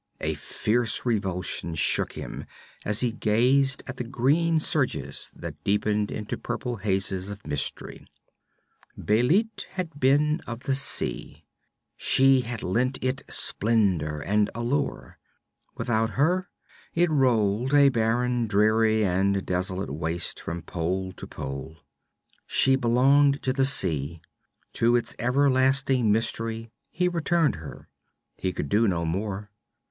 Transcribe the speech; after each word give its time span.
A 0.19 0.33
fierce 0.33 1.05
revulsion 1.05 1.75
shook 1.75 2.13
him 2.13 2.45
as 2.83 3.01
he 3.01 3.11
gazed 3.11 3.83
at 3.85 3.97
the 3.97 4.03
green 4.03 4.57
surges 4.57 5.29
that 5.35 5.63
deepened 5.63 6.09
into 6.09 6.39
purple 6.39 6.77
hazes 6.77 7.29
of 7.29 7.45
mystery. 7.45 8.07
Bêlit 8.99 9.65
had 9.73 9.99
been 9.99 10.39
of 10.47 10.61
the 10.61 10.73
sea; 10.73 11.45
she 11.95 12.41
had 12.41 12.63
lent 12.63 12.97
it 13.03 13.21
splendor 13.29 14.19
and 14.21 14.49
allure. 14.55 15.19
Without 15.75 16.09
her 16.17 16.49
it 16.95 17.11
rolled 17.11 17.75
a 17.75 17.89
barren, 17.89 18.47
dreary 18.47 19.05
and 19.05 19.45
desolate 19.45 19.93
waste 19.93 20.39
from 20.39 20.63
pole 20.63 21.11
to 21.11 21.27
pole. 21.27 21.77
She 22.47 22.75
belonged 22.75 23.43
to 23.43 23.53
the 23.53 23.65
sea; 23.65 24.19
to 24.73 24.95
its 24.95 25.13
everlasting 25.19 26.11
mystery 26.11 26.71
he 26.89 27.07
returned 27.07 27.57
her. 27.57 27.87
He 28.39 28.51
could 28.51 28.67
do 28.69 28.87
no 28.87 29.05
more. 29.05 29.51